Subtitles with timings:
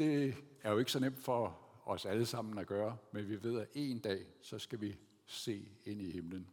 [0.00, 3.60] det er jo ikke så nemt for os alle sammen at gøre, men vi ved,
[3.60, 4.96] at en dag, så skal vi
[5.26, 6.48] se ind i himlen.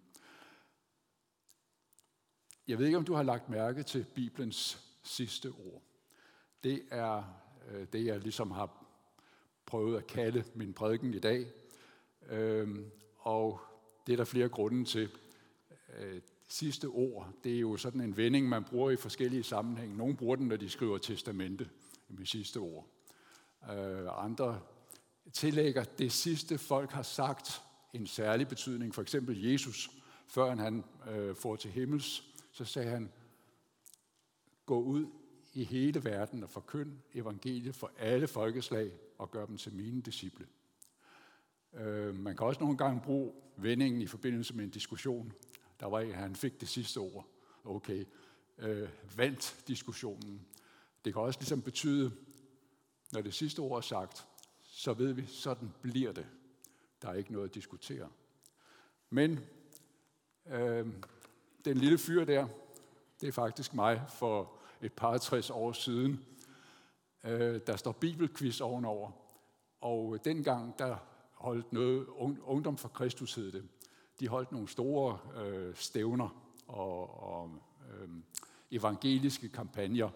[2.68, 5.82] Jeg ved ikke, om du har lagt mærke til Bibelens sidste ord.
[6.64, 7.24] Det er
[7.72, 8.86] øh, det, jeg ligesom har
[9.66, 11.48] prøvet at kalde min prædiken i dag.
[12.30, 13.60] Øhm, og
[14.08, 15.10] det er der flere grunde til.
[15.98, 19.98] Øh, sidste ord, det er jo sådan en vending, man bruger i forskellige sammenhænge.
[19.98, 21.70] Nogle bruger den, når de skriver testamente
[22.08, 22.88] med sidste ord.
[23.64, 24.60] Øh, andre
[25.34, 27.62] tillægger det sidste folk har sagt
[27.94, 28.96] en særlig betydning.
[28.96, 29.90] For eksempel Jesus,
[30.28, 33.12] før han øh, får til himmels, så sagde han,
[34.66, 35.06] gå ud
[35.54, 40.48] i hele verden og forkynd evangeliet for alle folkeslag og gør dem til mine disciple.
[41.74, 45.34] Øh, man kan også nogle gange bruge vendingen i forbindelse med en diskussion.
[45.80, 47.28] Der var en, han fik det sidste ord.
[47.64, 48.06] Okay,
[48.58, 50.46] øh, vandt diskussionen.
[51.06, 52.12] Det kan også ligesom betyde,
[53.14, 54.28] når det sidste ord er sagt,
[54.64, 56.28] så ved vi, sådan bliver det.
[57.02, 58.10] Der er ikke noget at diskutere.
[59.10, 59.40] Men
[60.48, 60.88] øh,
[61.66, 62.48] den lille fyr der,
[63.22, 66.26] det er faktisk mig for et par 60 år siden.
[67.24, 69.12] Øh, der står bibelquiz ovenover.
[69.82, 70.98] Og dengang, der
[71.34, 72.08] holdt noget,
[72.44, 73.68] Ungdom for Kristus hed det.
[74.20, 77.52] De holdt nogle store øh, stævner og, og
[77.90, 78.10] øh,
[78.72, 80.10] evangeliske kampagner.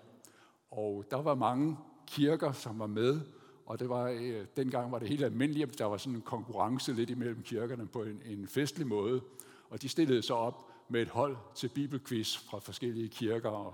[0.72, 1.78] Og der var mange
[2.12, 3.22] kirker, som var med,
[3.66, 7.10] og det var, øh, dengang var det helt almindeligt, der var sådan en konkurrence lidt
[7.10, 9.22] imellem kirkerne på en, en festlig måde.
[9.70, 13.74] Og de stillede sig op med et hold til bibelquiz fra forskellige kirker og,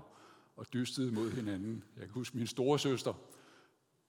[0.56, 1.84] og dystede mod hinanden.
[1.96, 3.12] Jeg kan huske min store søster,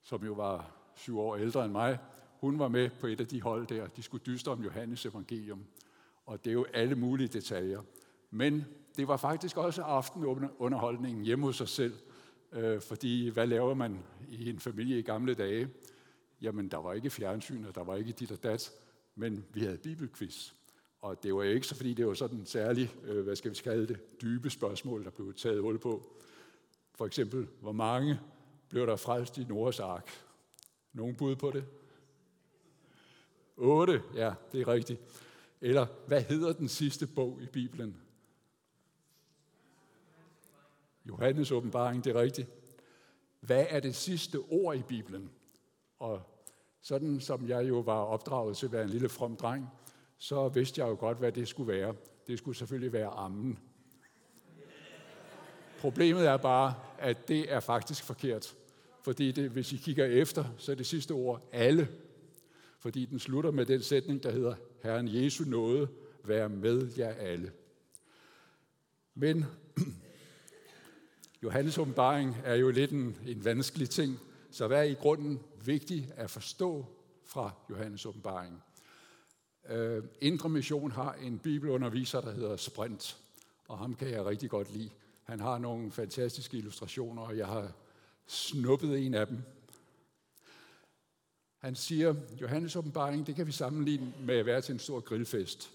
[0.03, 1.97] som jo var syv år ældre end mig,
[2.39, 3.88] hun var med på et af de hold der.
[3.88, 5.64] De skulle dyste om Johannes evangelium.
[6.25, 7.81] Og det er jo alle mulige detaljer.
[8.31, 8.66] Men
[8.97, 11.93] det var faktisk også aftenunderholdningen hjemme hos sig selv.
[12.52, 15.69] Øh, fordi hvad laver man i en familie i gamle dage?
[16.42, 18.72] Jamen, der var ikke fjernsyn, og der var ikke dit og dat,
[19.16, 20.52] men vi havde bibelquiz.
[21.02, 23.55] Og det var jo ikke så, fordi det var sådan særligt, øh, hvad skal vi
[23.55, 26.21] kalde det, dybe spørgsmål, der blev taget hul på.
[26.95, 28.20] For eksempel, hvor mange
[28.70, 30.09] blev der frelst i Noras ark?
[30.93, 31.65] Nogen bud på det?
[33.58, 34.99] 8, ja, det er rigtigt.
[35.61, 37.95] Eller, hvad hedder den sidste bog i Bibelen?
[41.09, 42.47] Johannes åbenbaring, det er rigtigt.
[43.39, 45.30] Hvad er det sidste ord i Bibelen?
[45.99, 46.21] Og
[46.81, 49.67] sådan som jeg jo var opdraget til at være en lille from dreng,
[50.17, 51.95] så vidste jeg jo godt, hvad det skulle være.
[52.27, 53.59] Det skulle selvfølgelig være ammen.
[55.80, 58.55] Problemet er bare, at det er faktisk forkert.
[59.03, 61.87] Fordi det, hvis I kigger efter, så er det sidste ord alle.
[62.80, 65.87] Fordi den slutter med den sætning, der hedder, Herren Jesu nåde,
[66.23, 67.52] vær med jer alle.
[69.15, 69.45] Men
[71.44, 74.20] Johannes åbenbaring er jo lidt en, en vanskelig ting,
[74.52, 76.86] så hvad er i grunden vigtigt at forstå
[77.26, 78.64] fra Johannes åbenbaring?
[79.70, 83.17] Øh, Indre Mission har en bibelunderviser, der hedder Sprint,
[83.67, 84.89] og ham kan jeg rigtig godt lide.
[85.23, 87.71] Han har nogle fantastiske illustrationer, og jeg har
[88.27, 89.38] snuppet en af dem.
[91.58, 95.71] Han siger, Johannes åbenbaring, det kan vi sammenligne med at være til en stor grillfest.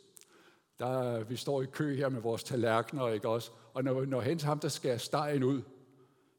[0.79, 3.51] Der, vi står i kø her med vores tallerkener, ikke også?
[3.75, 5.62] Og når, når hen til ham, der skærer stegen ud,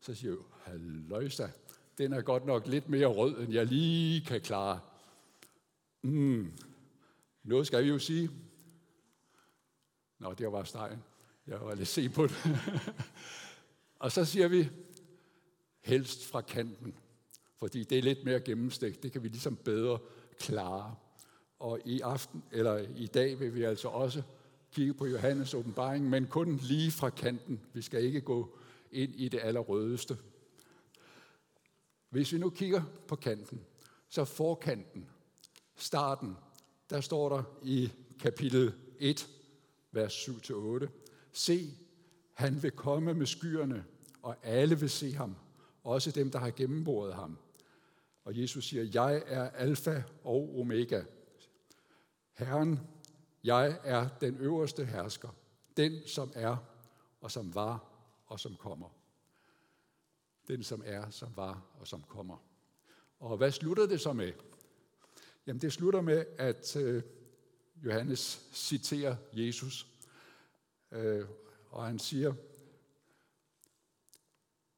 [0.02, 1.48] så siger jeg, halløjsa,
[1.98, 4.80] den er godt nok lidt mere rød, end jeg lige kan klare.
[6.02, 6.52] Mm,
[7.44, 8.30] noget skal vi jo sige.
[10.20, 11.04] Nå, det var stegen.
[11.48, 12.36] Jeg var lidt se på det.
[14.00, 14.70] og så siger vi,
[15.82, 16.96] helst fra kanten,
[17.58, 19.04] fordi det er lidt mere gennemstegt.
[19.04, 20.00] Det kan vi ligesom bedre
[20.40, 20.96] klare.
[21.60, 24.24] Og i aften, eller i dag vil vi altså også
[24.76, 27.62] kigge på Johannes åbenbaring, men kun lige fra kanten.
[27.74, 28.58] Vi skal ikke gå
[28.92, 30.18] ind i det allerrødeste.
[32.10, 33.62] Hvis vi nu kigger på kanten,
[34.10, 35.10] så forkanten,
[35.76, 36.38] starten,
[36.90, 39.28] der står der i kapitel 1,
[39.92, 40.88] vers 7-8,
[41.32, 41.70] Se,
[42.34, 43.86] han vil komme med skyerne,
[44.22, 45.36] og alle vil se ham,
[45.84, 47.38] også dem, der har gennemboret ham.
[48.26, 51.02] Og Jesus siger, jeg er alfa og omega.
[52.34, 52.80] Herren,
[53.46, 55.30] jeg er den øverste hersker,
[55.78, 56.58] den som er,
[57.22, 57.84] og som var,
[58.26, 58.90] og som kommer.
[60.48, 62.38] Den som er, som var, og som kommer.
[63.20, 64.34] Og hvad slutter det så med?
[65.48, 67.04] Jamen det slutter med, at øh,
[67.86, 69.88] Johannes citerer Jesus,
[70.92, 71.26] øh,
[71.70, 72.34] og han siger,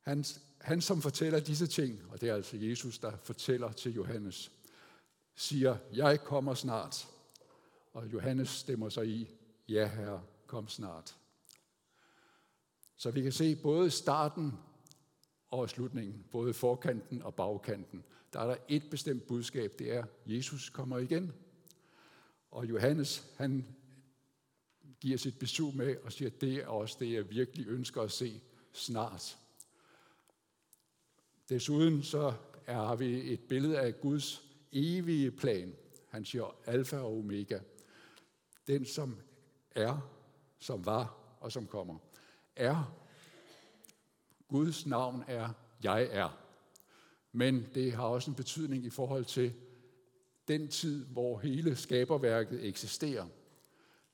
[0.01, 0.25] han,
[0.61, 4.51] han som fortæller disse ting, og det er altså Jesus, der fortæller til Johannes,
[5.35, 7.07] siger, jeg kommer snart.
[7.97, 9.29] Og Johannes stemmer sig i,
[9.69, 11.17] ja herre, kom snart.
[12.95, 14.53] Så vi kan se både starten
[15.47, 18.03] og slutningen, både forkanten og bagkanten.
[18.33, 21.33] Der er der et bestemt budskab, det er, Jesus kommer igen.
[22.51, 23.65] Og Johannes, han
[24.99, 28.41] giver sit besøg med og siger, det er også det, jeg virkelig ønsker at se
[28.73, 29.37] snart.
[31.49, 32.33] Desuden så
[32.65, 34.41] er, har vi et billede af Guds
[34.71, 35.75] evige plan.
[36.09, 37.59] Han siger alfa og omega.
[38.67, 39.19] Den, som
[39.75, 40.09] er,
[40.59, 41.97] som var og som kommer.
[42.55, 42.93] Er.
[44.47, 45.49] Guds navn er,
[45.83, 46.37] jeg er.
[47.31, 49.53] Men det har også en betydning i forhold til
[50.47, 53.25] den tid, hvor hele skaberværket eksisterer.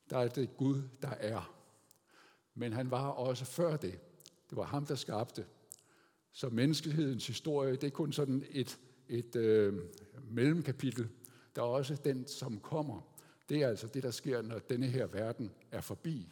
[0.09, 1.53] Der er det Gud, der er.
[2.55, 3.99] Men han var også før det.
[4.49, 5.45] Det var ham, der skabte.
[6.31, 9.81] Så menneskehedens historie, det er kun sådan et, et øh,
[10.23, 11.09] mellemkapitel.
[11.55, 13.12] Der er også den, som kommer.
[13.49, 16.29] Det er altså det, der sker, når denne her verden er forbi.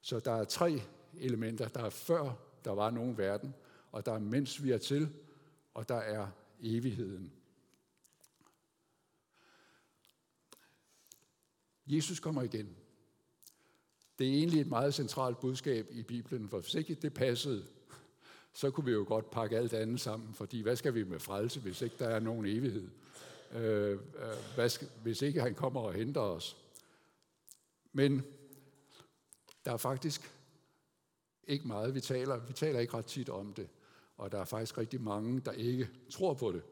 [0.00, 0.82] Så der er tre
[1.14, 1.68] elementer.
[1.68, 3.54] Der er før der var nogen verden,
[3.92, 5.08] og der er mens vi er til,
[5.74, 6.28] og der er
[6.60, 7.32] evigheden.
[11.86, 12.76] Jesus kommer igen.
[14.18, 17.66] Det er egentlig et meget centralt budskab i Bibelen, for hvis ikke det passede,
[18.52, 21.60] så kunne vi jo godt pakke alt andet sammen, fordi hvad skal vi med frelse,
[21.60, 22.88] hvis ikke der er nogen evighed?
[23.56, 23.98] Øh, øh,
[24.54, 26.56] hvad skal, hvis ikke han kommer og henter os?
[27.92, 28.22] Men
[29.64, 30.32] der er faktisk
[31.46, 32.38] ikke meget, vi taler.
[32.46, 33.68] Vi taler ikke ret tit om det,
[34.16, 36.62] og der er faktisk rigtig mange, der ikke tror på det.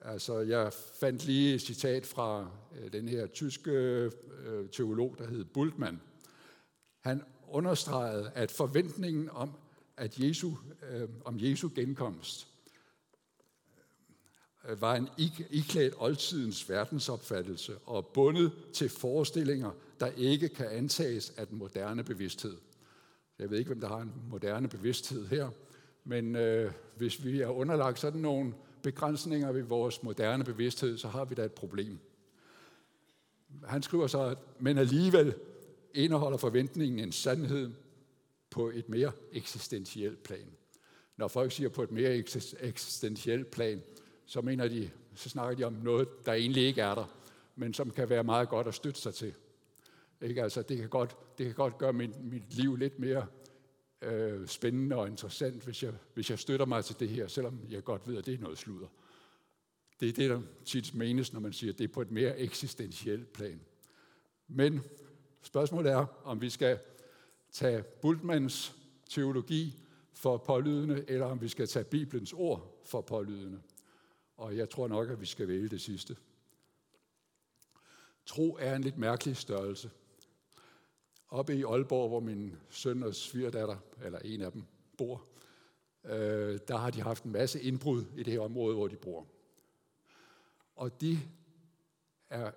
[0.00, 5.44] Altså, jeg fandt lige et citat fra øh, den her tyske øh, teolog, der hed
[5.44, 6.00] Bultmann.
[7.00, 9.56] Han understregede, at forventningen om,
[9.96, 10.50] at Jesu,
[10.90, 12.51] øh, om Jesu genkomst øh,
[14.68, 15.08] Øh, var en
[15.50, 19.70] iklædt oldtidens verdensopfattelse og bundet til forestillinger,
[20.00, 22.56] der ikke kan antages af den moderne bevidsthed.
[23.38, 25.50] Jeg ved ikke, hvem der har en moderne bevidsthed her,
[26.04, 31.24] men øh, hvis vi er underlagt sådan nogle begrænsninger ved vores moderne bevidsthed, så har
[31.24, 31.98] vi da et problem.
[33.64, 35.34] Han skriver så, at men alligevel
[35.94, 37.70] indeholder forventningen en sandhed
[38.50, 40.46] på et mere eksistentielt plan.
[41.16, 42.24] Når folk siger på et mere
[42.60, 43.82] eksistentielt plan,
[44.26, 47.04] så mener de, så snakker de om noget, der egentlig ikke er der,
[47.56, 49.34] men som kan være meget godt at støtte sig til.
[50.22, 50.42] Ikke?
[50.42, 53.26] Altså, det, kan godt, det kan godt gøre mit, mit liv lidt mere
[54.02, 57.84] øh, spændende og interessant, hvis jeg, hvis jeg støtter mig til det her, selvom jeg
[57.84, 58.86] godt ved, at det er noget sludder.
[60.00, 62.38] Det er det, der tit menes, når man siger, at det er på et mere
[62.38, 63.60] eksistentielt plan.
[64.48, 64.80] Men
[65.42, 66.78] spørgsmålet er, om vi skal
[67.52, 68.74] tage Bultmanns
[69.10, 69.76] teologi
[70.12, 73.60] for pålydende, eller om vi skal tage Bibelens ord for pålydende.
[74.36, 76.16] Og jeg tror nok, at vi skal vælge det sidste.
[78.26, 79.90] Tro er en lidt mærkelig størrelse.
[81.28, 84.62] Oppe i Aalborg, hvor min søn og svigerdatter, eller en af dem,
[84.98, 85.26] bor,
[86.04, 89.26] øh, der har de haft en masse indbrud i det her område, hvor de bor.
[90.76, 91.18] Og de
[92.30, 92.50] er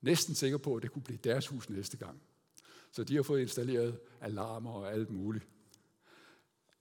[0.00, 2.22] næsten sikre på, at det kunne blive deres hus næste gang.
[2.90, 5.44] Så de har fået installeret alarmer og alt muligt.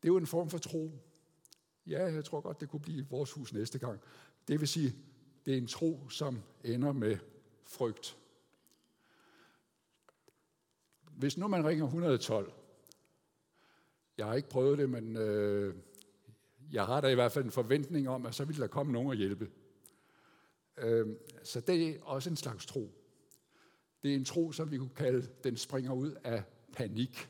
[0.01, 0.91] Det er jo en form for tro.
[1.87, 3.99] Ja, jeg tror godt, det kunne blive vores hus næste gang.
[4.47, 4.95] Det vil sige,
[5.45, 7.17] det er en tro, som ender med
[7.63, 8.17] frygt.
[11.11, 12.51] Hvis nu man ringer 112,
[14.17, 15.75] jeg har ikke prøvet det, men øh,
[16.71, 19.07] jeg har da i hvert fald en forventning om, at så vil der komme nogen
[19.07, 19.49] og hjælpe.
[20.77, 21.07] Øh,
[21.43, 22.91] så det er også en slags tro.
[24.03, 27.29] Det er en tro, som vi kunne kalde, den springer ud af panik.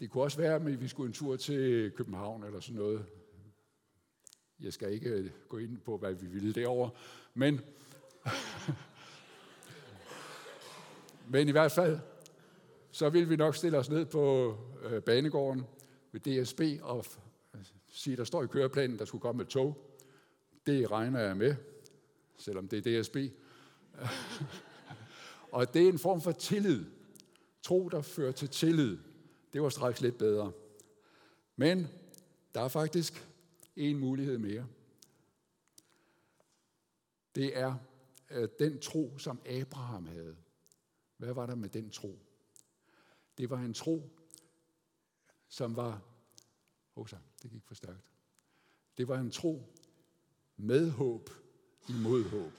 [0.00, 3.06] Det kunne også være, at vi skulle en tur til København eller sådan noget.
[4.60, 6.90] Jeg skal ikke øh, gå ind på, hvad vi ville derovre,
[7.34, 7.60] men
[11.28, 11.98] Men i hvert fald,
[12.90, 15.62] så vil vi nok stille os ned på øh, banegården
[16.12, 17.04] ved DSB og
[17.54, 19.92] øh, sige, der står i køreplanen, der skulle komme et tog.
[20.66, 21.54] Det regner jeg med,
[22.36, 23.16] selvom det er DSB.
[25.52, 26.84] og det er en form for tillid.
[27.62, 28.98] Tro, der fører til tillid.
[29.52, 30.52] Det var straks lidt bedre.
[31.56, 31.86] Men
[32.54, 33.28] der er faktisk
[33.76, 34.66] en mulighed mere.
[37.34, 37.74] Det er
[38.30, 40.36] øh, den tro, som Abraham havde.
[41.16, 42.18] Hvad var der med den tro?
[43.38, 44.10] Det var en tro,
[45.48, 46.02] som var...
[46.96, 48.04] Oh, så, det gik for stærkt.
[48.98, 49.62] Det var en tro
[50.56, 51.30] med håb
[51.88, 52.52] imod håb.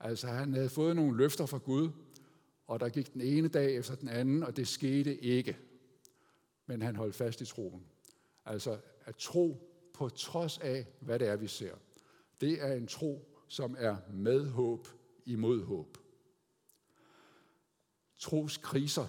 [0.00, 1.90] Altså han havde fået nogle løfter fra Gud,
[2.66, 5.58] og der gik den ene dag efter den anden, og det skete ikke.
[6.66, 7.86] Men han holdt fast i troen.
[8.44, 11.74] Altså at tro på trods af, hvad det er, vi ser.
[12.40, 14.88] Det er en tro, som er med håb
[15.26, 15.98] imod håb.
[18.18, 19.06] Troskriser,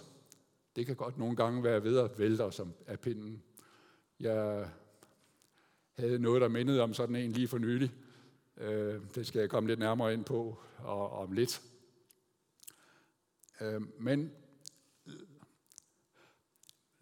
[0.76, 3.44] Det kan godt nogle gange være ved at vælte os af pinden.
[4.20, 4.70] Jeg
[5.94, 7.92] havde noget, der mindede om sådan en lige for nylig.
[8.58, 11.62] Øh, det skal jeg komme lidt nærmere ind på og, om lidt.
[13.62, 14.32] Øh, men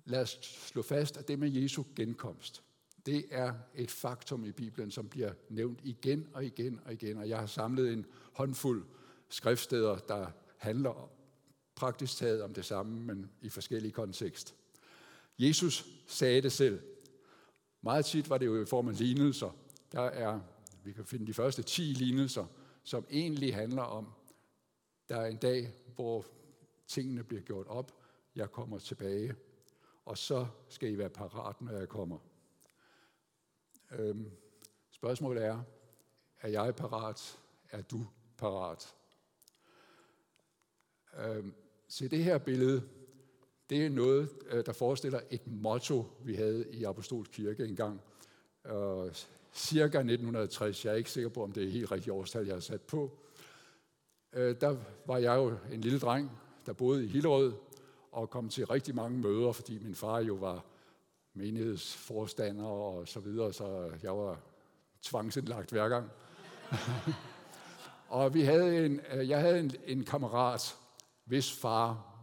[0.06, 2.64] lad os slå fast, at det med Jesu genkomst,
[3.06, 7.18] det er et faktum i Bibelen, som bliver nævnt igen og igen og igen.
[7.18, 8.86] Og jeg har samlet en håndfuld
[9.30, 10.28] skriftsteder, der
[10.58, 11.10] handler
[11.76, 14.56] praktisk taget om det samme, men i forskellige kontekst.
[15.40, 16.82] Jesus sagde det selv.
[17.82, 19.56] Meget tit var det jo i form af lignelser.
[19.92, 20.40] Der er,
[20.84, 22.46] vi kan finde de første 10 lignelser,
[22.84, 24.08] som egentlig handler om,
[25.10, 26.26] der er en dag, hvor
[26.88, 27.92] tingene bliver gjort op,
[28.36, 29.36] jeg kommer tilbage,
[30.06, 32.18] og så skal I være parat, når jeg kommer.
[33.92, 34.32] Øhm,
[34.92, 35.64] spørgsmålet er,
[36.42, 37.40] er jeg parat?
[37.70, 38.96] Er du parat?
[41.18, 41.54] Øhm,
[41.88, 42.84] se, det her billede,
[43.70, 48.02] det er noget, øh, der forestiller et motto, vi havde i Apostolsk Kirke engang.
[48.66, 49.14] Øh,
[49.54, 52.60] cirka 1960, jeg er ikke sikker på, om det er helt rigtigt årstal, jeg har
[52.62, 53.18] sat på.
[54.34, 56.32] Øh, der var jeg jo en lille dreng,
[56.66, 57.54] der boede i Hillerød,
[58.12, 60.66] og kom til rigtig mange møder, fordi min far jo var
[61.34, 64.40] menighedsforstander og så videre, så jeg var
[65.02, 66.10] tvangsindlagt hver gang.
[68.10, 70.76] og vi havde en, øh, jeg havde en, en kammerat,
[71.26, 72.16] hvis far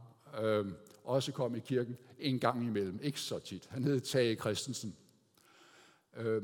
[0.42, 0.66] øh,
[1.04, 3.66] også kom i kirken en gang imellem, ikke så tit.
[3.70, 4.96] Han hed Tage Christensen.
[6.16, 6.42] Øh,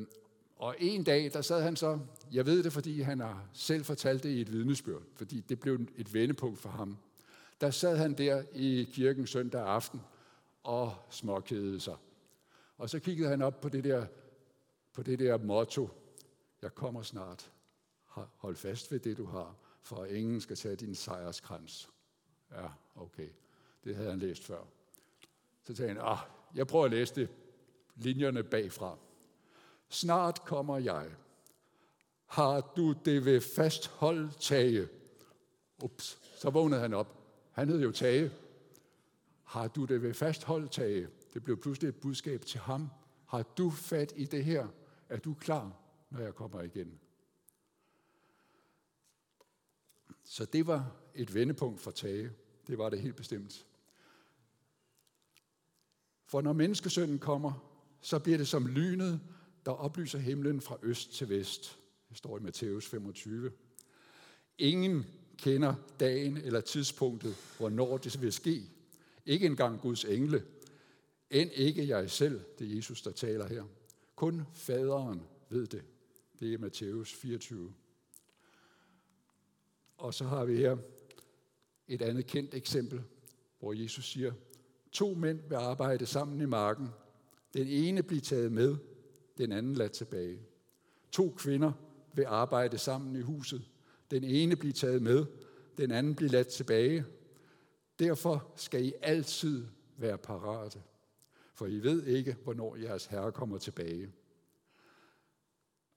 [0.57, 1.99] og en dag, der sad han så,
[2.33, 5.81] jeg ved det, fordi han har selv fortalt det i et vidnesbyrd, fordi det blev
[5.97, 6.97] et vendepunkt for ham.
[7.61, 10.01] Der sad han der i kirken søndag aften
[10.63, 11.97] og småkædede sig.
[12.79, 14.07] Og så kiggede han op på det der,
[14.93, 15.89] på det der motto,
[16.63, 17.51] jeg kommer snart.
[18.37, 21.91] Hold fast ved det, du har, for ingen skal tage din sejrskrans.
[22.51, 23.29] Ja, okay.
[23.85, 24.65] Det havde han læst før.
[25.65, 26.19] Så sagde han, ah,
[26.55, 27.29] jeg prøver at læse det,
[27.95, 28.99] linjerne bagfra.
[29.89, 31.11] Snart kommer jeg.
[32.27, 34.89] Har du det ved fasthold tage?
[35.83, 37.24] Ups, så vågnede han op.
[37.55, 38.33] Han hed jo Tage.
[39.45, 41.09] Har du det ved fasthold Tage?
[41.35, 42.89] Det blev pludselig et budskab til ham.
[43.27, 44.69] Har du fat i det her?
[45.09, 45.73] Er du klar,
[46.11, 46.99] når jeg kommer igen?
[50.25, 52.31] Så det var et vendepunkt for Tage.
[52.67, 53.67] Det var det helt bestemt.
[56.27, 57.71] For når menneskesønnen kommer,
[58.01, 59.21] så bliver det som lynet,
[59.67, 61.79] der oplyser himlen fra øst til vest.
[62.09, 63.53] Det står i Matthæus 25.
[64.59, 65.07] Ingen
[65.39, 68.63] kender dagen eller tidspunktet, hvornår det vil ske.
[69.27, 70.45] Ikke engang Guds engle.
[71.31, 73.65] End ikke jeg selv, det er Jesus, der taler her.
[74.17, 75.85] Kun faderen ved det.
[76.41, 77.75] Det er Matthæus 24.
[79.97, 80.77] Og så har vi her
[81.89, 83.03] et andet kendt eksempel,
[83.59, 84.33] hvor Jesus siger,
[84.93, 86.89] to mænd vil arbejde sammen i marken.
[87.55, 88.77] Den ene bliver taget med,
[89.39, 90.39] den anden ladt tilbage.
[91.13, 91.73] To kvinder
[92.15, 93.63] vil arbejde sammen i huset.
[94.11, 95.27] Den ene bliver taget med,
[95.77, 97.05] den anden bliver ladt tilbage.
[97.99, 100.83] Derfor skal I altid være parate,
[101.55, 104.13] for I ved ikke, hvornår jeres herre kommer tilbage.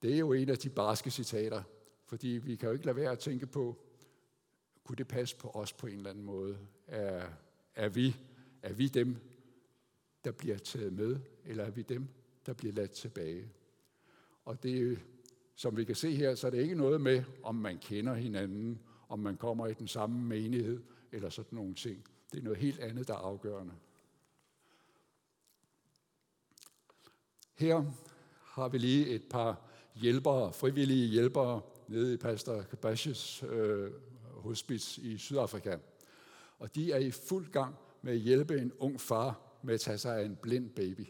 [0.02, 1.64] Det er jo en af de barske citater,
[2.06, 3.78] fordi vi kan jo ikke lade være at tænke på,
[4.84, 6.58] kunne det passe på os på en eller anden måde?
[6.88, 7.30] Er,
[7.76, 8.16] er, vi,
[8.62, 9.16] er vi dem,
[10.24, 12.08] der bliver taget med, eller er vi dem,
[12.46, 13.52] der bliver ladt tilbage?
[14.46, 15.00] Og det,
[15.58, 18.80] som vi kan se her, så er det ikke noget med, om man kender hinanden,
[19.10, 22.06] om man kommer i den samme menighed, eller sådan nogle ting.
[22.32, 23.74] Det er noget helt andet, der er afgørende.
[27.56, 27.84] Her
[28.44, 29.62] har vi lige et par
[29.96, 33.92] hjælpere, frivillige hjælpere, nede i Pastor Kabashes øh,
[34.24, 35.78] hospice i Sydafrika.
[36.60, 39.98] Og de er i fuld gang med at hjælpe en ung far med at tage
[39.98, 41.08] sig af en blind baby.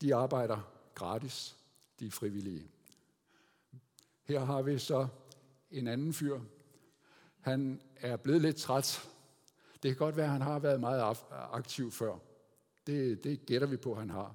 [0.00, 1.55] De arbejder gratis,
[2.00, 2.70] de frivillige.
[4.24, 5.08] Her har vi så
[5.70, 6.40] en anden fyr.
[7.40, 9.08] Han er blevet lidt træt.
[9.82, 12.18] Det kan godt være, at han har været meget aktiv før.
[12.86, 14.34] Det, det gætter vi på, at han har.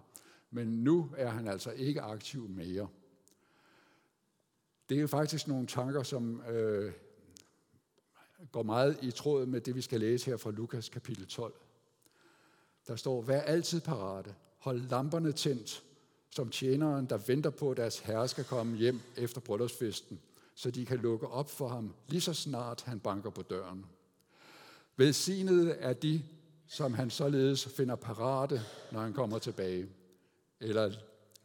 [0.51, 2.87] Men nu er han altså ikke aktiv mere.
[4.89, 6.93] Det er jo faktisk nogle tanker, som øh,
[8.51, 11.53] går meget i tråd med det, vi skal læse her fra Lukas kapitel 12.
[12.87, 15.83] Der står, vær altid parate, hold lamperne tændt,
[16.35, 20.19] som tjeneren, der venter på, at deres herre skal komme hjem efter bryllupsfesten,
[20.55, 23.85] så de kan lukke op for ham, lige så snart han banker på døren.
[24.97, 26.23] Velsignede er de,
[26.67, 28.61] som han således finder parate,
[28.91, 29.87] når han kommer tilbage.
[30.59, 30.91] Eller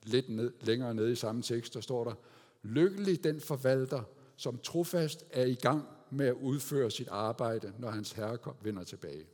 [0.02, 2.14] lidt ned, længere nede i samme tekst, der står der,
[2.62, 4.02] Lykkelig den forvalter,
[4.36, 9.26] som trofast er i gang med at udføre sit arbejde, når hans herre vender tilbage.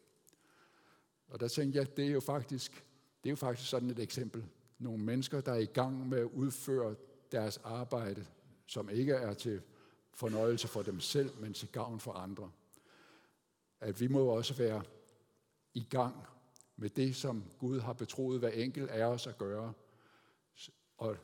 [1.28, 2.84] Og der tænkte jeg, det er jo faktisk,
[3.24, 4.44] det er jo faktisk sådan et eksempel.
[4.82, 6.94] Nogle mennesker, der er i gang med at udføre
[7.32, 8.26] deres arbejde,
[8.66, 9.62] som ikke er til
[10.14, 12.50] fornøjelse for dem selv, men til gavn for andre.
[13.80, 14.82] At vi må også være
[15.74, 16.26] i gang
[16.76, 19.72] med det, som Gud har betroet hver enkelt af os at gøre,
[20.98, 21.16] og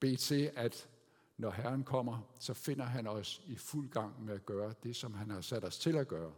[0.00, 0.88] bede til, at
[1.36, 5.14] når Herren kommer, så finder han os i fuld gang med at gøre det, som
[5.14, 6.32] han har sat os til at gøre.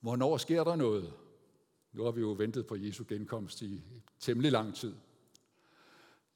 [0.00, 1.12] Hvornår sker der noget?
[1.92, 3.82] Nu har vi jo ventet på Jesu genkomst i
[4.20, 4.94] temmelig lang tid.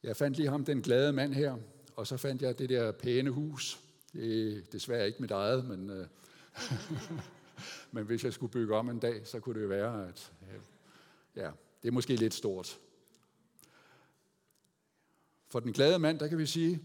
[0.03, 1.57] Jeg fandt lige ham, den glade mand her,
[1.97, 3.81] og så fandt jeg det der pæne hus.
[4.13, 6.07] Det er desværre ikke mit eget, men, øh,
[7.93, 10.61] men hvis jeg skulle bygge om en dag, så kunne det jo være, at øh,
[11.37, 11.51] ja,
[11.83, 12.79] det er måske lidt stort.
[15.49, 16.83] For den glade mand, der kan vi sige,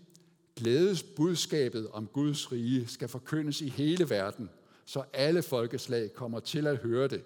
[0.56, 4.50] glædes budskabet om Guds rige skal forkyndes i hele verden,
[4.86, 7.24] så alle folkeslag kommer til at høre det.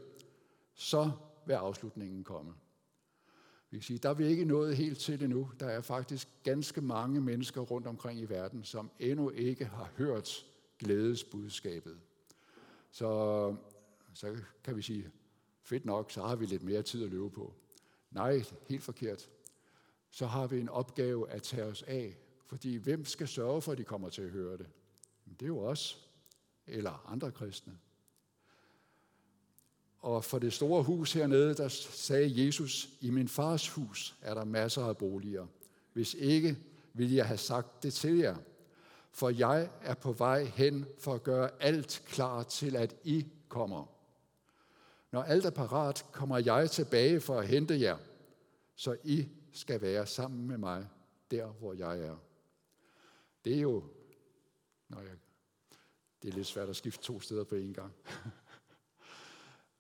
[0.76, 1.12] Så
[1.46, 2.54] vil afslutningen komme.
[3.70, 5.52] Vi kan sige, der er vi ikke nået helt til det nu.
[5.60, 10.46] Der er faktisk ganske mange mennesker rundt omkring i verden, som endnu ikke har hørt
[10.80, 12.00] glædesbudskabet.
[12.92, 13.56] Så,
[14.14, 15.12] så kan vi sige,
[15.62, 17.54] fedt nok, så har vi lidt mere tid at løbe på.
[18.12, 19.30] Nej, helt forkert.
[20.10, 23.78] Så har vi en opgave at tage os af, fordi hvem skal sørge for, at
[23.78, 24.68] de kommer til at høre det?
[25.26, 26.10] Det er jo os,
[26.68, 27.78] eller andre kristne.
[30.06, 34.44] Og for det store hus hernede, der sagde Jesus, i min fars hus er der
[34.44, 35.46] masser af boliger.
[35.94, 36.58] Hvis ikke,
[36.94, 38.36] vil jeg have sagt det til jer.
[39.12, 43.86] For jeg er på vej hen for at gøre alt klar til, at I kommer.
[45.12, 47.98] Når alt er parat, kommer jeg tilbage for at hente jer,
[48.76, 50.88] så I skal være sammen med mig
[51.32, 52.16] der, hvor jeg er.
[53.46, 53.84] Det er jo,
[54.90, 55.12] når jeg,
[56.24, 57.94] det er lidt svært at skifte to steder på én gang.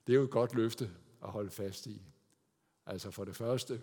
[0.07, 0.91] Det er jo et godt løfte
[1.23, 2.01] at holde fast i.
[2.85, 3.81] Altså for det første,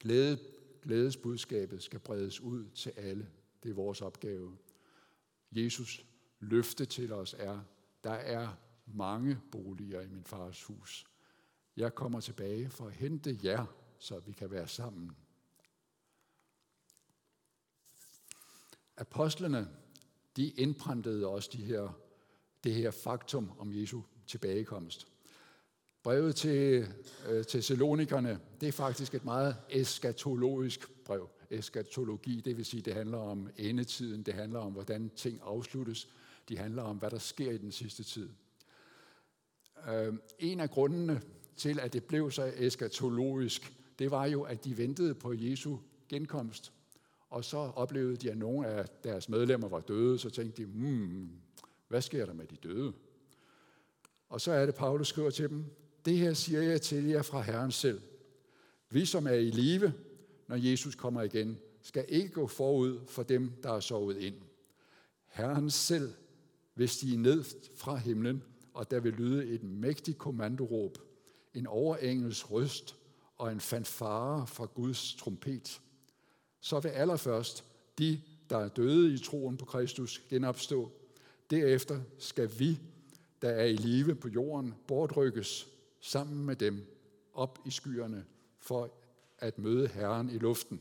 [0.00, 0.38] glæde,
[0.82, 3.30] glædesbudskabet skal bredes ud til alle.
[3.62, 4.56] Det er vores opgave.
[5.52, 6.06] Jesus
[6.40, 7.60] løfte til os er,
[8.04, 8.48] der er
[8.86, 11.06] mange boliger i min fars hus.
[11.76, 13.66] Jeg kommer tilbage for at hente jer,
[13.98, 15.16] så vi kan være sammen.
[18.96, 19.68] Apostlene,
[20.36, 22.00] de indprintede også de her,
[22.64, 25.06] det her faktum om Jesu tilbagekomst.
[26.02, 26.86] Brevet til
[27.28, 31.28] øh, Thessalonikerne, det er faktisk et meget eskatologisk brev.
[31.50, 36.08] Eskatologi, det vil sige, det handler om endetiden, det handler om, hvordan ting afsluttes,
[36.48, 38.28] det handler om, hvad der sker i den sidste tid.
[39.88, 41.22] Øh, en af grundene
[41.56, 45.76] til, at det blev så eskatologisk, det var jo, at de ventede på Jesu
[46.08, 46.72] genkomst.
[47.30, 51.30] Og så oplevede de, at nogle af deres medlemmer var døde, så tænkte de, hmm,
[51.88, 52.92] hvad sker der med de døde?
[54.30, 55.64] Og så er det, Paulus skriver til dem,
[56.04, 58.00] det her siger jeg til jer fra Herren selv.
[58.90, 59.92] Vi, som er i live,
[60.48, 64.34] når Jesus kommer igen, skal ikke gå forud for dem, der er sovet ind.
[65.26, 66.12] Herren selv
[66.74, 67.44] vil stige ned
[67.76, 68.42] fra himlen,
[68.74, 70.98] og der vil lyde et mægtigt kommandoråb,
[71.54, 72.96] en overengels røst
[73.36, 75.80] og en fanfare fra Guds trompet.
[76.60, 77.64] Så vil allerførst
[77.98, 80.92] de, der er døde i troen på Kristus, genopstå.
[81.50, 82.78] Derefter skal vi,
[83.42, 85.68] der er i live på jorden, bortrykkes
[86.00, 86.86] sammen med dem
[87.34, 88.26] op i skyerne
[88.58, 88.94] for
[89.38, 90.80] at møde Herren i luften.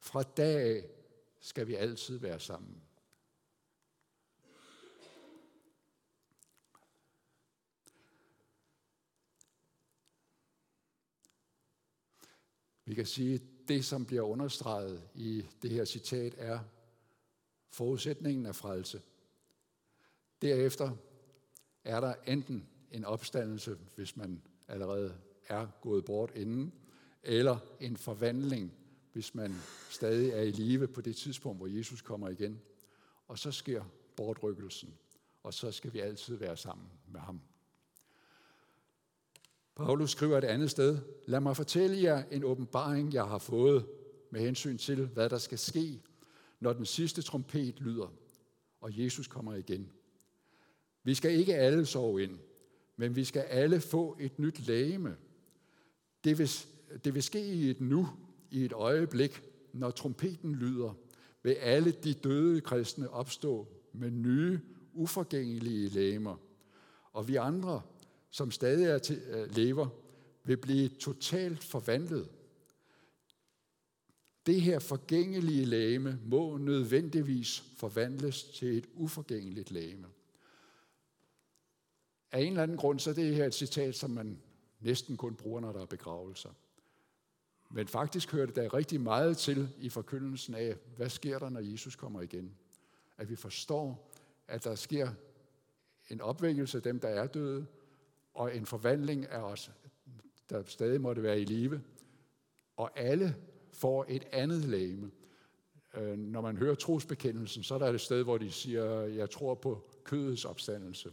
[0.00, 0.84] Fra dag af
[1.40, 2.82] skal vi altid være sammen.
[12.84, 16.60] Vi kan sige, at det, som bliver understreget i det her citat, er
[17.70, 19.02] forudsætningen af frelse.
[20.42, 20.96] Derefter
[21.84, 25.14] er der enten en opstandelse, hvis man allerede
[25.46, 26.72] er gået bort inden,
[27.22, 28.72] eller en forvandling,
[29.12, 29.54] hvis man
[29.90, 32.60] stadig er i live på det tidspunkt, hvor Jesus kommer igen.
[33.28, 33.84] Og så sker
[34.16, 34.94] bortrykkelsen,
[35.42, 37.40] og så skal vi altid være sammen med ham.
[39.76, 43.86] Paulus skriver et andet sted, lad mig fortælle jer en åbenbaring, jeg har fået
[44.30, 46.02] med hensyn til, hvad der skal ske,
[46.60, 48.12] når den sidste trompet lyder,
[48.80, 49.92] og Jesus kommer igen.
[51.08, 52.38] Vi skal ikke alle sove ind,
[52.96, 55.16] men vi skal alle få et nyt lægeme.
[56.24, 56.50] Det vil,
[57.04, 58.08] det vil ske i et nu,
[58.50, 59.42] i et øjeblik,
[59.72, 60.94] når trompeten lyder,
[61.42, 64.60] vil alle de døde kristne opstå med nye,
[64.92, 66.36] uforgængelige lægemer.
[67.12, 67.82] Og vi andre,
[68.30, 69.88] som stadig er til, øh, lever,
[70.44, 72.28] vil blive totalt forvandlet.
[74.46, 80.06] Det her forgængelige lægeme må nødvendigvis forvandles til et uforgængeligt lægeme.
[82.32, 84.40] Af en eller anden grund, så er det her et citat, som man
[84.80, 86.50] næsten kun bruger, når der er begravelser.
[87.70, 91.60] Men faktisk hører det da rigtig meget til i forkyndelsen af, hvad sker der, når
[91.60, 92.54] Jesus kommer igen?
[93.16, 94.10] At vi forstår,
[94.48, 95.10] at der sker
[96.08, 97.66] en opvækkelse af dem, der er døde,
[98.34, 99.70] og en forvandling af os,
[100.50, 101.82] der stadig måtte være i live.
[102.76, 103.36] Og alle
[103.72, 105.10] får et andet læme.
[105.94, 109.54] Øh, når man hører trosbekendelsen, så er der et sted, hvor de siger, jeg tror
[109.54, 111.10] på kødets opstandelse.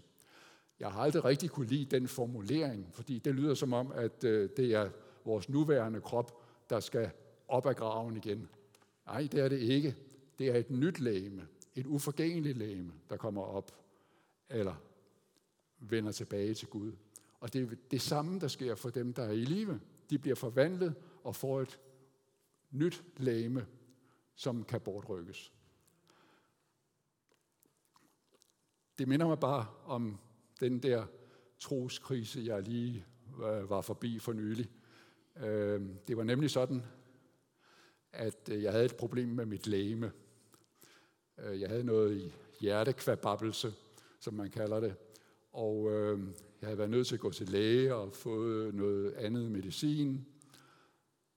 [0.79, 4.49] Jeg har aldrig rigtig kunne lide den formulering, fordi det lyder som om, at øh,
[4.57, 4.89] det er
[5.25, 7.11] vores nuværende krop, der skal
[7.47, 8.49] op af graven igen.
[9.05, 9.95] Nej, det er det ikke.
[10.39, 13.71] Det er et nyt lægeme, et uforgængeligt lægeme, der kommer op,
[14.49, 14.75] eller
[15.79, 16.91] vender tilbage til Gud.
[17.39, 19.79] Og det er det samme, der sker for dem, der er i live.
[20.09, 21.79] De bliver forvandlet og får et
[22.71, 23.65] nyt lægeme,
[24.35, 25.53] som kan bortrykkes.
[28.97, 30.19] Det minder mig bare om
[30.59, 31.05] den der
[31.59, 33.05] troskrise, jeg lige
[33.37, 34.69] øh, var forbi for nylig.
[35.43, 36.83] Øh, det var nemlig sådan,
[38.11, 40.11] at øh, jeg havde et problem med mit læme.
[41.37, 43.73] Jeg havde noget hjertekvababbelse,
[44.19, 44.95] som man kalder det.
[45.53, 45.91] Og
[46.61, 48.35] jeg havde været nødt til at gå til læge og få
[48.71, 50.25] noget andet medicin.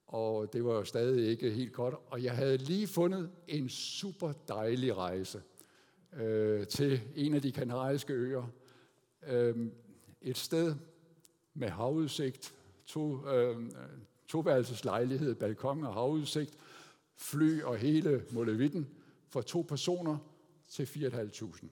[0.07, 1.95] Og det var jo stadig ikke helt godt.
[2.07, 5.41] Og jeg havde lige fundet en super dejlig rejse
[6.13, 8.51] øh, til en af de kanariske øer.
[9.27, 9.67] Øh,
[10.21, 10.75] et sted
[11.53, 12.53] med havudsigt,
[12.85, 13.71] to, øh,
[14.27, 16.57] toværelses lejlighed, balkon og havudsigt,
[17.15, 18.89] fly og hele Molevitten
[19.27, 20.17] for to personer
[20.67, 21.67] til 4.500.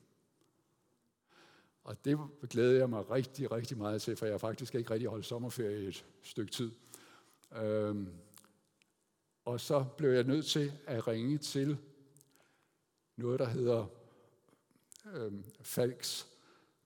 [1.83, 5.09] Og det glæder jeg mig rigtig, rigtig meget til, for jeg har faktisk ikke rigtig
[5.09, 6.71] holdt sommerferie i et stykke tid.
[7.55, 8.07] Øhm,
[9.45, 11.77] og så blev jeg nødt til at ringe til
[13.15, 13.85] noget, der hedder
[15.13, 16.27] øhm, Falks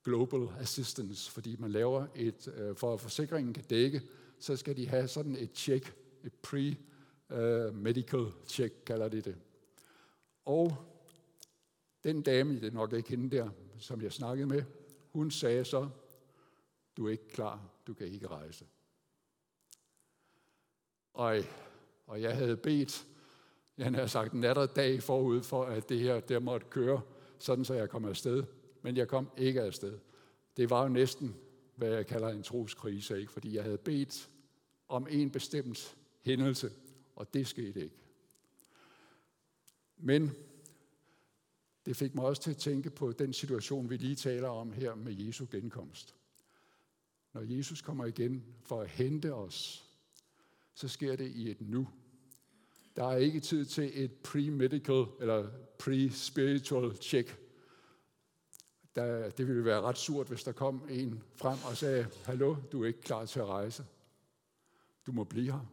[0.04, 4.02] Global Assistance, fordi man laver et, øh, for at forsikringen kan dække,
[4.38, 9.36] så skal de have sådan et check, et pre-medical øh, check, kalder de det.
[10.44, 10.76] Og
[12.04, 14.62] den dame, det er nok ikke hende der, som jeg snakkede med,
[15.12, 15.88] hun sagde så,
[16.96, 18.66] du er ikke klar, du kan ikke rejse.
[21.14, 21.36] Og,
[22.06, 23.06] og jeg havde bedt,
[23.78, 27.00] jeg havde sagt nat og dag forud for, at det her der måtte køre,
[27.38, 28.44] sådan så jeg kom afsted.
[28.82, 29.98] Men jeg kom ikke afsted.
[30.56, 31.36] Det var jo næsten,
[31.76, 33.32] hvad jeg kalder en troskrise, ikke?
[33.32, 34.30] fordi jeg havde bedt
[34.88, 36.70] om en bestemt hændelse,
[37.16, 37.96] og det skete ikke.
[39.96, 40.30] Men
[41.86, 44.94] det fik mig også til at tænke på den situation, vi lige taler om her
[44.94, 46.14] med Jesu genkomst.
[47.32, 49.84] Når Jesus kommer igen for at hente os,
[50.74, 51.88] så sker det i et nu.
[52.96, 57.41] Der er ikke tid til et pre-medical eller pre-spiritual check.
[58.94, 62.82] Der, det ville være ret surt, hvis der kom en frem og sagde, hallo, du
[62.82, 63.86] er ikke klar til at rejse.
[65.06, 65.66] Du må blive her.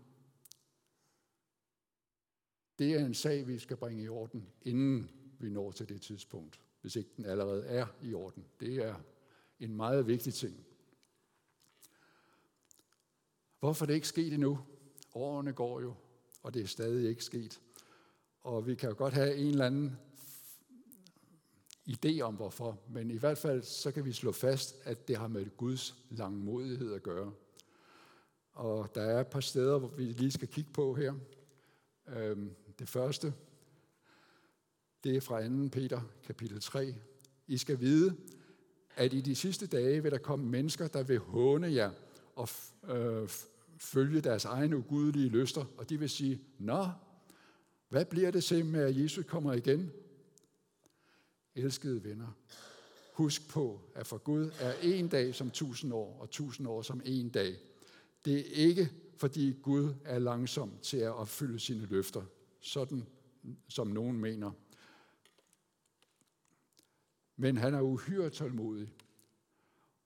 [2.80, 6.60] Det er en sag, vi skal bringe i orden, inden vi når til det tidspunkt,
[6.82, 8.46] hvis ikke den allerede er i orden.
[8.60, 8.96] Det er
[9.60, 10.66] en meget vigtig ting.
[13.60, 14.60] Hvorfor er det ikke sket endnu?
[15.14, 15.94] Årene går jo,
[16.44, 17.62] og det er stadig ikke sket.
[18.42, 19.98] Og vi kan jo godt have en eller anden
[21.90, 25.28] idé om hvorfor, men i hvert fald så kan vi slå fast, at det har
[25.28, 27.32] med Guds langmodighed at gøre.
[28.54, 31.14] Og der er et par steder, hvor vi lige skal kigge på her.
[32.08, 33.34] Øhm, det første,
[35.04, 35.70] det er fra 2.
[35.72, 36.96] Peter kapitel 3.
[37.48, 38.16] I skal vide,
[38.96, 41.92] at i de sidste dage vil der komme mennesker, der vil håne jer
[42.36, 42.50] og
[42.90, 43.30] øh,
[43.78, 46.88] følge deres egne ugudelige lyster, og de vil sige, Nå,
[47.90, 49.92] hvad bliver det til med, at Jesus kommer igen?
[51.60, 52.38] Elskede venner,
[53.14, 57.02] husk på, at for Gud er en dag som tusind år, og tusind år som
[57.06, 57.56] en dag.
[58.26, 62.24] Det er ikke, fordi Gud er langsom til at opfylde sine løfter,
[62.62, 63.06] sådan
[63.68, 64.52] som nogen mener.
[67.36, 68.94] Men han er uhyre tålmodig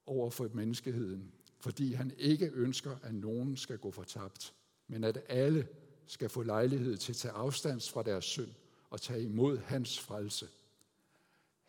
[0.05, 4.53] over for menneskeheden, fordi han ikke ønsker, at nogen skal gå fortabt,
[4.87, 5.67] men at alle
[6.07, 8.51] skal få lejlighed til at tage afstand fra deres synd
[8.89, 10.47] og tage imod hans frelse.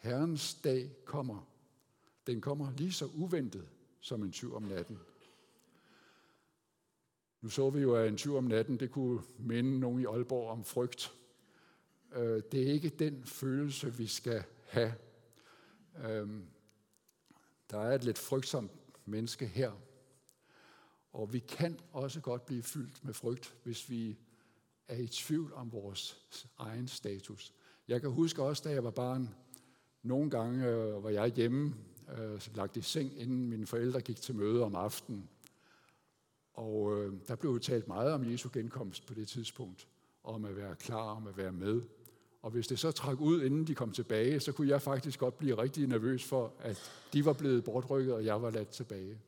[0.04, 1.50] Herrens dag kommer.
[2.26, 3.68] Den kommer lige så uventet
[4.00, 4.98] som en tyv om natten.
[7.40, 10.50] Nu så vi jo, at en tyv om natten, det kunne minde nogen i Aalborg
[10.50, 11.14] om frygt.
[12.12, 14.94] Øh, det er ikke den følelse, vi skal have
[16.04, 16.28] øh,
[17.70, 18.72] der er et lidt frygtsomt
[19.04, 19.72] menneske her,
[21.12, 24.18] og vi kan også godt blive fyldt med frygt, hvis vi
[24.88, 26.26] er i tvivl om vores
[26.58, 27.52] egen status.
[27.88, 29.34] Jeg kan huske også, da jeg var barn,
[30.04, 31.74] nogle gange øh, var jeg hjemme
[32.18, 35.28] øh, lagt i seng, inden mine forældre gik til møde om aftenen.
[36.54, 39.86] Og øh, der blev talt meget om Jesu genkomst på det tidspunkt,
[40.24, 41.82] om at være klar, om at være med.
[42.42, 45.38] Og hvis det så trak ud, inden de kom tilbage, så kunne jeg faktisk godt
[45.38, 49.18] blive rigtig nervøs for, at de var blevet bortrykket, og jeg var ladt tilbage.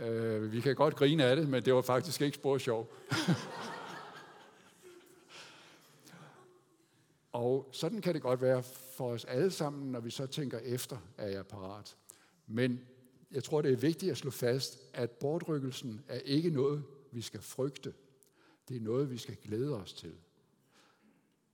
[0.00, 2.88] Øh, vi kan godt grine af det, men det var faktisk ikke spor sjov.
[7.42, 10.98] og sådan kan det godt være for os alle sammen, når vi så tænker efter,
[11.18, 11.96] er jeg parat.
[12.46, 12.80] Men
[13.30, 17.40] jeg tror, det er vigtigt at slå fast, at bortrykkelsen er ikke noget, vi skal
[17.40, 17.94] frygte.
[18.68, 20.14] Det er noget, vi skal glæde os til.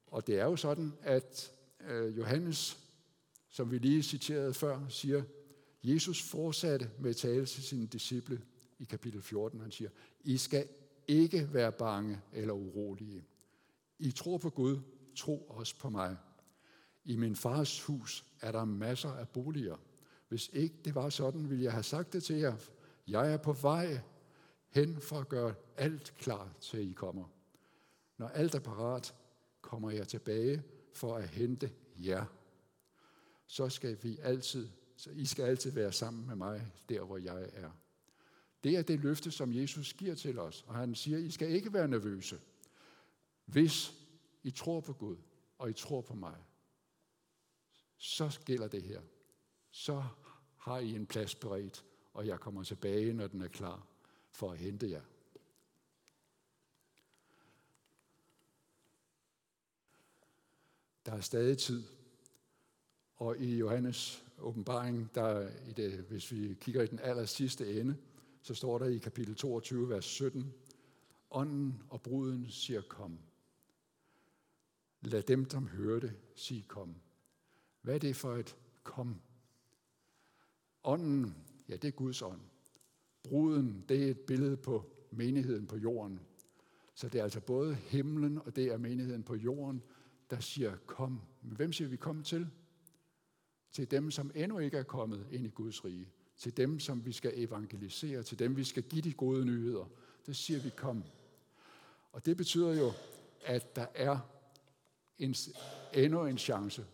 [0.06, 1.52] Og det er jo sådan, at
[1.88, 2.78] øh, Johannes,
[3.48, 5.22] som vi lige citerede før, siger,
[5.82, 8.40] Jesus fortsatte med at tale til sine disciple
[8.78, 9.60] i kapitel 14.
[9.60, 10.68] Han siger, I skal
[11.08, 13.24] ikke være bange eller urolige.
[13.98, 14.78] I tror på Gud,
[15.18, 16.16] tro også på mig.
[17.04, 19.76] I min fars hus er der masser af boliger.
[20.28, 22.56] Hvis ikke det var sådan, ville jeg have sagt det til jer.
[23.06, 24.00] Jeg er på vej
[24.70, 27.24] hen for at gøre alt klar til I kommer.
[28.18, 29.14] Når alt er parat,
[29.60, 30.62] kommer jeg tilbage
[30.94, 32.24] for at hente jer.
[33.46, 37.50] Så skal vi altid, så I skal altid være sammen med mig, der hvor jeg
[37.52, 37.70] er.
[38.64, 40.64] Det er det løfte, som Jesus giver til os.
[40.66, 42.40] Og han siger, I skal ikke være nervøse.
[43.44, 43.97] Hvis
[44.42, 45.16] i tror på Gud,
[45.58, 46.36] og I tror på mig,
[47.96, 49.00] så gælder det her.
[49.70, 50.04] Så
[50.56, 53.86] har I en plads beredt, og jeg kommer tilbage, når den er klar
[54.30, 55.02] for at hente jer.
[61.06, 61.82] Der er stadig tid.
[63.16, 67.96] Og i Johannes åbenbaring, der i det, hvis vi kigger i den aller sidste ende,
[68.42, 70.54] så står der i kapitel 22, vers 17,
[71.30, 73.18] Ånden og bruden siger kom.
[75.02, 76.94] Lad dem, som hører det, sige kom.
[77.82, 79.20] Hvad er det for et kom?
[80.84, 81.34] Ånden,
[81.68, 82.40] ja, det er Guds ånd.
[83.22, 86.20] Bruden, det er et billede på menigheden på jorden.
[86.94, 89.82] Så det er altså både himlen og det er menigheden på jorden,
[90.30, 91.20] der siger kom.
[91.42, 92.48] Men hvem siger vi kom til?
[93.72, 96.08] Til dem, som endnu ikke er kommet ind i Guds rige.
[96.36, 98.22] Til dem, som vi skal evangelisere.
[98.22, 99.90] Til dem, vi skal give de gode nyheder.
[100.26, 101.04] Det siger vi kom.
[102.12, 102.92] Og det betyder jo,
[103.44, 104.18] at der er
[105.18, 105.34] en,
[105.94, 106.86] endnu en chance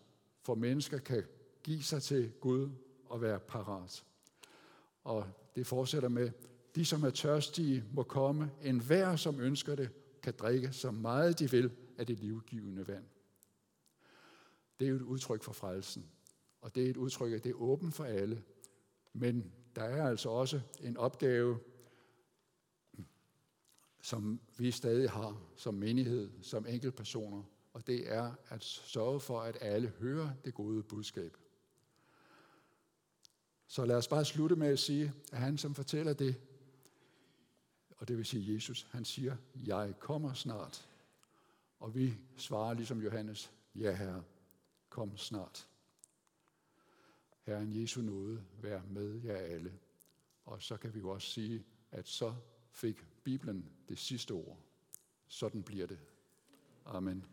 [0.42, 1.24] for mennesker kan
[1.62, 2.70] give sig til Gud
[3.04, 4.04] og være parat.
[5.04, 6.30] Og det fortsætter med,
[6.74, 9.90] de som er tørstige må komme, en hver som ønsker det,
[10.22, 13.04] kan drikke så meget de vil af det livgivende vand.
[14.80, 16.10] Det er jo et udtryk for frelsen.
[16.60, 18.42] Og det er et udtryk, at det er åbent for alle.
[19.12, 21.58] Men der er altså også en opgave,
[24.02, 27.42] som vi stadig har som menighed, som enkeltpersoner,
[27.74, 31.37] og det er at sørge for, at alle hører det gode budskab.
[33.66, 36.40] Så lad os bare slutte med at sige, at han som fortæller det,
[37.96, 40.88] og det vil sige Jesus, han siger, jeg kommer snart.
[41.80, 44.24] Og vi svarer ligesom Johannes, ja herre,
[44.88, 45.68] kom snart.
[47.42, 49.78] Herren Jesu nåde, vær med jer alle.
[50.44, 52.34] Og så kan vi jo også sige, at så
[52.70, 54.58] fik Bibelen det sidste ord.
[55.26, 55.98] Sådan bliver det.
[56.84, 57.24] Amen.